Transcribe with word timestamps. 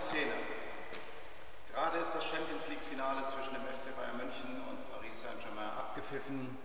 die 0.00 0.06
Szene. 0.06 0.32
Gerade 1.72 1.98
ist 1.98 2.14
das 2.14 2.24
Champions 2.24 2.66
League-Finale 2.68 3.26
zwischen 3.28 3.52
dem 3.52 3.62
FC 3.62 3.94
Bayern 3.96 4.16
München 4.16 4.50
und 4.68 4.90
Paris 4.90 5.20
Saint-Germain 5.20 5.68
abgepfiffen 5.78 6.56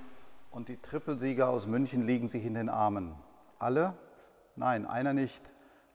und 0.52 0.70
die 0.70 0.78
Trippelsieger 0.78 1.50
aus 1.50 1.68
München 1.68 2.06
liegen 2.06 2.28
sich 2.28 2.46
in 2.46 2.54
den 2.54 2.70
Armen. 2.70 3.16
Alle? 3.60 3.94
Nein, 4.56 4.86
einer 4.86 5.14
nicht. 5.14 5.54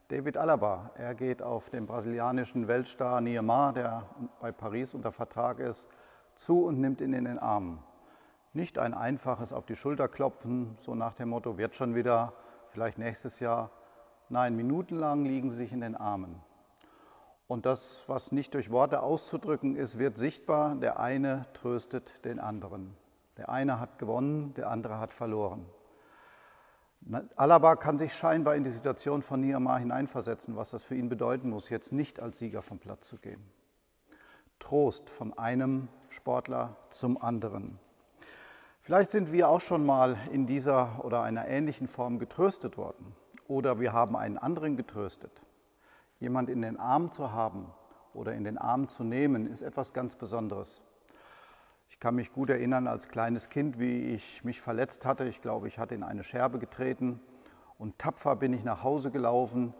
David 0.08 0.36
Alaba. 0.36 0.90
Er 0.96 1.14
geht 1.14 1.40
auf 1.40 1.70
den 1.70 1.86
brasilianischen 1.86 2.68
Weltstar 2.68 3.20
Neymar, 3.20 3.72
der 3.72 4.06
bei 4.40 4.52
Paris 4.52 4.92
unter 4.92 5.12
Vertrag 5.12 5.60
ist, 5.60 5.88
zu 6.34 6.66
und 6.66 6.80
nimmt 6.80 7.00
ihn 7.00 7.14
in 7.14 7.24
den 7.24 7.38
Arm. 7.38 7.82
Nicht 8.52 8.78
ein 8.78 8.92
einfaches 8.92 9.52
auf 9.52 9.64
die 9.64 9.76
Schulter 9.76 10.08
klopfen, 10.08 10.76
so 10.80 10.94
nach 10.94 11.14
dem 11.14 11.30
Motto, 11.30 11.56
wird 11.56 11.74
schon 11.74 11.94
wieder, 11.94 12.34
vielleicht 12.70 12.98
nächstes 12.98 13.40
Jahr. 13.40 13.70
Nein, 14.28 14.56
minutenlang 14.56 15.24
liegen 15.24 15.50
sie 15.50 15.56
sich 15.56 15.72
in 15.72 15.80
den 15.80 15.96
Armen. 15.96 16.42
Und 17.50 17.66
das, 17.66 18.04
was 18.06 18.30
nicht 18.30 18.54
durch 18.54 18.70
Worte 18.70 19.02
auszudrücken 19.02 19.74
ist, 19.74 19.98
wird 19.98 20.16
sichtbar. 20.16 20.76
Der 20.76 21.00
eine 21.00 21.46
tröstet 21.52 22.24
den 22.24 22.38
anderen. 22.38 22.96
Der 23.38 23.48
eine 23.48 23.80
hat 23.80 23.98
gewonnen, 23.98 24.54
der 24.54 24.70
andere 24.70 25.00
hat 25.00 25.12
verloren. 25.12 25.66
Alaba 27.34 27.74
kann 27.74 27.98
sich 27.98 28.14
scheinbar 28.14 28.54
in 28.54 28.62
die 28.62 28.70
Situation 28.70 29.20
von 29.20 29.40
Niamar 29.40 29.80
hineinversetzen, 29.80 30.54
was 30.54 30.70
das 30.70 30.84
für 30.84 30.94
ihn 30.94 31.08
bedeuten 31.08 31.50
muss, 31.50 31.70
jetzt 31.70 31.90
nicht 31.90 32.20
als 32.20 32.38
Sieger 32.38 32.62
vom 32.62 32.78
Platz 32.78 33.08
zu 33.08 33.18
gehen. 33.18 33.44
Trost 34.60 35.10
von 35.10 35.36
einem 35.36 35.88
Sportler 36.08 36.76
zum 36.90 37.20
anderen. 37.20 37.80
Vielleicht 38.82 39.10
sind 39.10 39.32
wir 39.32 39.48
auch 39.48 39.60
schon 39.60 39.84
mal 39.84 40.16
in 40.30 40.46
dieser 40.46 41.04
oder 41.04 41.22
einer 41.22 41.48
ähnlichen 41.48 41.88
Form 41.88 42.20
getröstet 42.20 42.76
worden. 42.76 43.12
Oder 43.48 43.80
wir 43.80 43.92
haben 43.92 44.14
einen 44.14 44.38
anderen 44.38 44.76
getröstet. 44.76 45.42
Jemand 46.20 46.50
in 46.50 46.60
den 46.60 46.78
Arm 46.78 47.10
zu 47.10 47.32
haben 47.32 47.72
oder 48.12 48.34
in 48.34 48.44
den 48.44 48.58
Arm 48.58 48.88
zu 48.88 49.04
nehmen, 49.04 49.46
ist 49.46 49.62
etwas 49.62 49.94
ganz 49.94 50.14
Besonderes. 50.14 50.84
Ich 51.88 51.98
kann 51.98 52.14
mich 52.14 52.32
gut 52.32 52.50
erinnern 52.50 52.86
als 52.86 53.08
kleines 53.08 53.48
Kind, 53.48 53.78
wie 53.78 54.14
ich 54.14 54.44
mich 54.44 54.60
verletzt 54.60 55.06
hatte. 55.06 55.24
Ich 55.24 55.40
glaube, 55.40 55.66
ich 55.66 55.78
hatte 55.78 55.94
in 55.94 56.02
eine 56.02 56.22
Scherbe 56.22 56.58
getreten 56.58 57.20
und 57.78 57.98
tapfer 57.98 58.36
bin 58.36 58.52
ich 58.52 58.64
nach 58.64 58.84
Hause 58.84 59.10
gelaufen. 59.10 59.74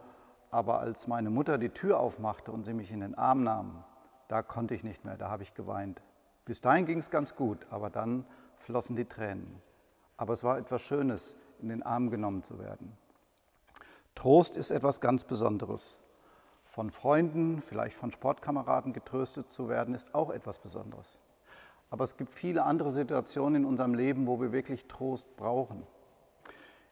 Aber 0.50 0.80
als 0.80 1.06
meine 1.06 1.28
Mutter 1.28 1.58
die 1.58 1.68
Tür 1.68 2.00
aufmachte 2.00 2.50
und 2.50 2.64
sie 2.64 2.72
mich 2.72 2.90
in 2.90 3.00
den 3.00 3.14
Arm 3.14 3.44
nahm, 3.44 3.84
da 4.26 4.42
konnte 4.42 4.74
ich 4.74 4.82
nicht 4.82 5.04
mehr, 5.04 5.18
da 5.18 5.28
habe 5.30 5.42
ich 5.42 5.54
geweint. 5.54 6.02
Bis 6.46 6.62
dahin 6.62 6.86
ging 6.86 6.98
es 6.98 7.10
ganz 7.10 7.36
gut, 7.36 7.66
aber 7.70 7.90
dann 7.90 8.24
flossen 8.56 8.96
die 8.96 9.04
Tränen. 9.04 9.60
Aber 10.16 10.32
es 10.32 10.42
war 10.42 10.58
etwas 10.58 10.80
Schönes, 10.80 11.36
in 11.60 11.68
den 11.68 11.82
Arm 11.82 12.10
genommen 12.10 12.42
zu 12.42 12.58
werden. 12.58 12.96
Trost 14.14 14.56
ist 14.56 14.70
etwas 14.70 15.00
ganz 15.00 15.24
Besonderes. 15.24 16.02
Von 16.70 16.92
Freunden, 16.92 17.62
vielleicht 17.62 17.96
von 17.96 18.12
Sportkameraden 18.12 18.92
getröstet 18.92 19.50
zu 19.50 19.68
werden, 19.68 19.92
ist 19.92 20.14
auch 20.14 20.30
etwas 20.30 20.60
Besonderes. 20.60 21.18
Aber 21.90 22.04
es 22.04 22.16
gibt 22.16 22.30
viele 22.30 22.62
andere 22.62 22.92
Situationen 22.92 23.62
in 23.62 23.68
unserem 23.68 23.92
Leben, 23.92 24.28
wo 24.28 24.40
wir 24.40 24.52
wirklich 24.52 24.86
Trost 24.86 25.36
brauchen. 25.36 25.84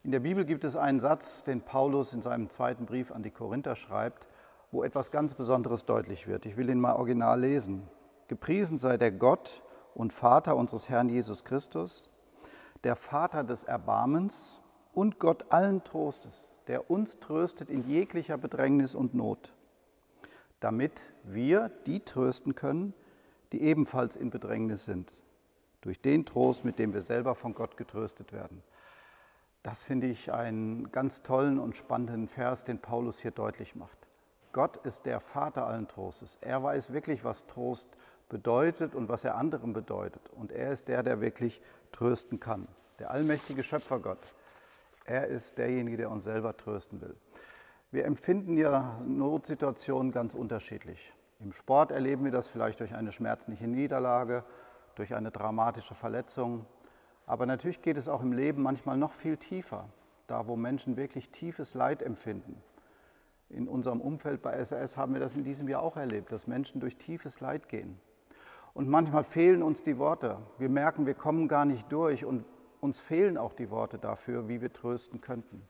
In 0.02 0.10
der 0.10 0.18
Bibel 0.18 0.44
gibt 0.44 0.64
es 0.64 0.74
einen 0.74 0.98
Satz, 0.98 1.44
den 1.44 1.60
Paulus 1.60 2.12
in 2.12 2.22
seinem 2.22 2.50
zweiten 2.50 2.86
Brief 2.86 3.12
an 3.12 3.22
die 3.22 3.30
Korinther 3.30 3.76
schreibt, 3.76 4.26
wo 4.72 4.82
etwas 4.82 5.12
ganz 5.12 5.34
Besonderes 5.34 5.84
deutlich 5.84 6.26
wird. 6.26 6.44
Ich 6.44 6.56
will 6.56 6.70
ihn 6.70 6.80
mal 6.80 6.96
original 6.96 7.40
lesen. 7.40 7.88
Gepriesen 8.26 8.78
sei 8.78 8.96
der 8.96 9.12
Gott 9.12 9.62
und 9.94 10.12
Vater 10.12 10.56
unseres 10.56 10.88
Herrn 10.88 11.08
Jesus 11.08 11.44
Christus, 11.44 12.10
der 12.82 12.96
Vater 12.96 13.44
des 13.44 13.62
Erbarmens 13.62 14.58
und 14.92 15.20
Gott 15.20 15.52
allen 15.52 15.84
Trostes, 15.84 16.56
der 16.66 16.90
uns 16.90 17.20
tröstet 17.20 17.70
in 17.70 17.88
jeglicher 17.88 18.38
Bedrängnis 18.38 18.96
und 18.96 19.14
Not, 19.14 19.52
damit 20.60 21.00
wir 21.24 21.70
die 21.86 22.00
trösten 22.00 22.54
können, 22.54 22.94
die 23.52 23.62
ebenfalls 23.62 24.16
in 24.16 24.30
Bedrängnis 24.30 24.84
sind, 24.84 25.12
durch 25.80 26.00
den 26.00 26.26
Trost, 26.26 26.64
mit 26.64 26.78
dem 26.78 26.92
wir 26.92 27.00
selber 27.00 27.34
von 27.34 27.54
Gott 27.54 27.76
getröstet 27.76 28.32
werden. 28.32 28.62
Das 29.62 29.84
finde 29.84 30.06
ich 30.06 30.32
einen 30.32 30.90
ganz 30.92 31.22
tollen 31.22 31.58
und 31.58 31.76
spannenden 31.76 32.28
Vers, 32.28 32.64
den 32.64 32.78
Paulus 32.78 33.20
hier 33.20 33.30
deutlich 33.30 33.74
macht. 33.74 33.98
Gott 34.52 34.78
ist 34.78 35.06
der 35.06 35.20
Vater 35.20 35.66
allen 35.66 35.88
Trostes. 35.88 36.38
Er 36.40 36.62
weiß 36.62 36.92
wirklich, 36.92 37.24
was 37.24 37.46
Trost 37.46 37.88
bedeutet 38.28 38.94
und 38.94 39.08
was 39.08 39.24
er 39.24 39.36
anderen 39.36 39.72
bedeutet. 39.72 40.28
Und 40.30 40.52
er 40.52 40.72
ist 40.72 40.88
der, 40.88 41.02
der 41.02 41.20
wirklich 41.20 41.60
trösten 41.92 42.40
kann. 42.40 42.66
Der 42.98 43.10
allmächtige 43.10 43.62
Schöpfergott. 43.62 44.34
Er 45.04 45.26
ist 45.26 45.58
derjenige, 45.58 45.96
der 45.96 46.10
uns 46.10 46.24
selber 46.24 46.56
trösten 46.56 47.00
will. 47.00 47.16
Wir 47.90 48.04
empfinden 48.04 48.58
ja 48.58 49.00
Notsituationen 49.06 50.12
ganz 50.12 50.34
unterschiedlich. 50.34 51.14
Im 51.40 51.52
Sport 51.52 51.90
erleben 51.90 52.22
wir 52.22 52.32
das 52.32 52.46
vielleicht 52.46 52.80
durch 52.80 52.94
eine 52.94 53.12
schmerzliche 53.12 53.66
Niederlage, 53.66 54.44
durch 54.94 55.14
eine 55.14 55.30
dramatische 55.30 55.94
Verletzung. 55.94 56.66
Aber 57.24 57.46
natürlich 57.46 57.80
geht 57.80 57.96
es 57.96 58.08
auch 58.08 58.20
im 58.20 58.32
Leben 58.32 58.62
manchmal 58.62 58.98
noch 58.98 59.14
viel 59.14 59.38
tiefer, 59.38 59.88
da 60.26 60.46
wo 60.46 60.54
Menschen 60.54 60.98
wirklich 60.98 61.30
tiefes 61.30 61.72
Leid 61.72 62.02
empfinden. 62.02 62.62
In 63.48 63.66
unserem 63.68 64.02
Umfeld 64.02 64.42
bei 64.42 64.62
SAS 64.62 64.98
haben 64.98 65.14
wir 65.14 65.20
das 65.20 65.34
in 65.34 65.44
diesem 65.44 65.66
Jahr 65.66 65.82
auch 65.82 65.96
erlebt, 65.96 66.30
dass 66.30 66.46
Menschen 66.46 66.80
durch 66.80 66.98
tiefes 66.98 67.40
Leid 67.40 67.70
gehen. 67.70 67.98
Und 68.74 68.86
manchmal 68.86 69.24
fehlen 69.24 69.62
uns 69.62 69.82
die 69.82 69.96
Worte. 69.96 70.36
Wir 70.58 70.68
merken, 70.68 71.06
wir 71.06 71.14
kommen 71.14 71.48
gar 71.48 71.64
nicht 71.64 71.90
durch 71.90 72.26
und 72.26 72.44
uns 72.80 72.98
fehlen 73.00 73.38
auch 73.38 73.54
die 73.54 73.70
Worte 73.70 73.98
dafür, 73.98 74.46
wie 74.46 74.60
wir 74.60 74.74
trösten 74.74 75.22
könnten. 75.22 75.62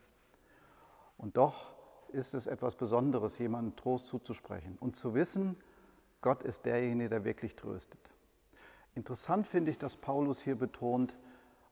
Und 1.17 1.37
doch 1.37 1.78
ist 2.09 2.33
es 2.33 2.47
etwas 2.47 2.75
Besonderes, 2.75 3.37
jemandem 3.37 3.75
Trost 3.75 4.07
zuzusprechen 4.07 4.77
und 4.79 4.95
zu 4.95 5.13
wissen, 5.13 5.55
Gott 6.21 6.43
ist 6.43 6.65
derjenige, 6.65 7.09
der 7.09 7.23
wirklich 7.23 7.55
tröstet. 7.55 8.13
Interessant 8.95 9.47
finde 9.47 9.71
ich, 9.71 9.77
dass 9.77 9.95
Paulus 9.95 10.41
hier 10.41 10.55
betont, 10.55 11.17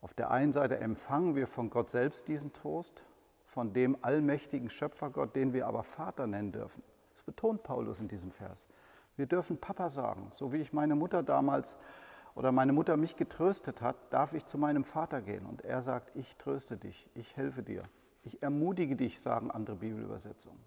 auf 0.02 0.14
der 0.14 0.32
einen 0.32 0.54
Seite 0.54 0.78
empfangen 0.78 1.36
wir 1.36 1.48
von 1.48 1.70
Gott 1.70 1.90
selbst 1.90 2.28
diesen 2.28 2.54
Trost, 2.54 3.04
von 3.46 3.74
dem 3.74 3.98
allmächtigen 4.04 4.70
Schöpfergott, 4.70 5.36
den 5.36 5.52
wir 5.52 5.68
aber 5.68 5.84
Vater 5.84 6.28
nennen 6.28 6.52
dürfen. 6.52 6.84
Das 7.12 7.24
betont 7.24 7.64
Paulus 7.64 8.00
in 8.00 8.08
diesem 8.08 8.32
Vers. 8.32 8.68
Wir 9.16 9.26
dürfen 9.26 9.58
Papa 9.58 9.90
sagen, 9.90 10.30
so 10.32 10.54
wie 10.54 10.58
ich 10.58 10.74
meine 10.74 10.96
Mutter 10.96 11.24
damals 11.24 11.78
oder 12.36 12.52
meine 12.52 12.72
Mutter 12.72 12.96
mich 12.98 13.16
getröstet 13.16 13.82
hat, 13.82 13.96
darf 14.12 14.34
ich 14.34 14.46
zu 14.46 14.60
meinem 14.60 14.84
Vater 14.84 15.22
gehen 15.22 15.46
und 15.48 15.64
er 15.64 15.82
sagt, 15.82 16.16
ich 16.16 16.38
tröste 16.38 16.78
dich, 16.78 17.10
ich 17.16 17.36
helfe 17.36 17.64
dir. 17.64 17.84
Ich 18.28 18.44
ermutige 18.44 18.98
dich, 18.98 19.22
sagen 19.22 19.52
andere 19.52 19.78
Bibelübersetzungen. 19.78 20.60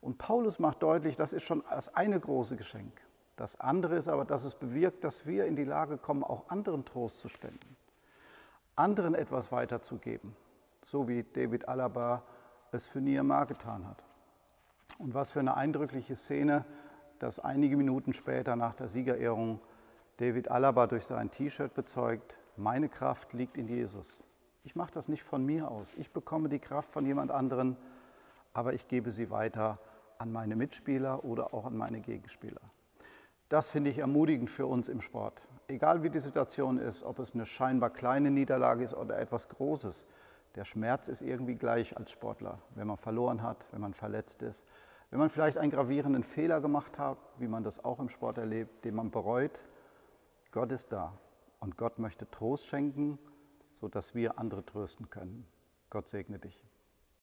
Und 0.00 0.16
Paulus 0.16 0.60
macht 0.60 0.80
deutlich, 0.80 1.16
das 1.16 1.32
ist 1.32 1.42
schon 1.42 1.64
das 1.68 1.92
eine 1.92 2.20
große 2.20 2.56
Geschenk. 2.56 2.92
Das 3.34 3.58
andere 3.58 3.96
ist 3.96 4.06
aber, 4.06 4.24
dass 4.24 4.44
es 4.44 4.54
bewirkt, 4.54 5.02
dass 5.02 5.26
wir 5.26 5.46
in 5.46 5.56
die 5.56 5.64
Lage 5.64 5.98
kommen, 5.98 6.22
auch 6.22 6.50
anderen 6.50 6.84
Trost 6.84 7.18
zu 7.18 7.28
spenden, 7.28 7.76
anderen 8.76 9.16
etwas 9.16 9.50
weiterzugeben, 9.50 10.36
so 10.80 11.08
wie 11.08 11.24
David 11.24 11.68
Alaba 11.68 12.22
es 12.70 12.86
für 12.86 13.00
Nehemiah 13.00 13.44
getan 13.44 13.84
hat. 13.84 14.04
Und 14.98 15.14
was 15.14 15.32
für 15.32 15.40
eine 15.40 15.56
eindrückliche 15.56 16.14
Szene, 16.14 16.64
dass 17.18 17.40
einige 17.40 17.76
Minuten 17.76 18.12
später 18.12 18.54
nach 18.54 18.74
der 18.76 18.86
Siegerehrung 18.86 19.58
David 20.18 20.48
Alaba 20.48 20.86
durch 20.86 21.06
sein 21.06 21.32
T-Shirt 21.32 21.74
bezeugt, 21.74 22.36
meine 22.56 22.88
Kraft 22.88 23.32
liegt 23.32 23.56
in 23.56 23.66
Jesus. 23.66 24.28
Ich 24.68 24.76
mache 24.76 24.92
das 24.92 25.08
nicht 25.08 25.22
von 25.22 25.46
mir 25.46 25.70
aus. 25.70 25.94
Ich 25.94 26.12
bekomme 26.12 26.50
die 26.50 26.58
Kraft 26.58 26.90
von 26.90 27.06
jemand 27.06 27.30
anderen, 27.30 27.78
aber 28.52 28.74
ich 28.74 28.86
gebe 28.86 29.12
sie 29.12 29.30
weiter 29.30 29.78
an 30.18 30.30
meine 30.30 30.56
Mitspieler 30.56 31.24
oder 31.24 31.54
auch 31.54 31.64
an 31.64 31.74
meine 31.74 32.00
Gegenspieler. 32.00 32.60
Das 33.48 33.70
finde 33.70 33.88
ich 33.88 33.96
ermutigend 33.96 34.50
für 34.50 34.66
uns 34.66 34.90
im 34.90 35.00
Sport. 35.00 35.40
Egal 35.68 36.02
wie 36.02 36.10
die 36.10 36.20
Situation 36.20 36.76
ist, 36.76 37.02
ob 37.02 37.18
es 37.18 37.32
eine 37.32 37.46
scheinbar 37.46 37.88
kleine 37.88 38.30
Niederlage 38.30 38.84
ist 38.84 38.92
oder 38.92 39.18
etwas 39.18 39.48
Großes, 39.48 40.06
der 40.54 40.66
Schmerz 40.66 41.08
ist 41.08 41.22
irgendwie 41.22 41.54
gleich 41.54 41.96
als 41.96 42.10
Sportler, 42.10 42.58
wenn 42.74 42.88
man 42.88 42.98
verloren 42.98 43.42
hat, 43.42 43.66
wenn 43.70 43.80
man 43.80 43.94
verletzt 43.94 44.42
ist, 44.42 44.66
wenn 45.08 45.18
man 45.18 45.30
vielleicht 45.30 45.56
einen 45.56 45.70
gravierenden 45.70 46.24
Fehler 46.24 46.60
gemacht 46.60 46.98
hat, 46.98 47.16
wie 47.38 47.48
man 47.48 47.64
das 47.64 47.82
auch 47.86 48.00
im 48.00 48.10
Sport 48.10 48.36
erlebt, 48.36 48.84
den 48.84 48.96
man 48.96 49.10
bereut. 49.10 49.64
Gott 50.52 50.70
ist 50.72 50.92
da 50.92 51.14
und 51.58 51.78
Gott 51.78 51.98
möchte 51.98 52.30
Trost 52.30 52.66
schenken 52.66 53.18
sodass 53.70 54.14
wir 54.14 54.38
andere 54.38 54.64
trösten 54.64 55.10
können. 55.10 55.46
Gott 55.90 56.08
segne 56.08 56.38
dich. 56.38 56.62